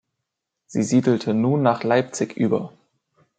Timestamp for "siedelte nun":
0.81-1.61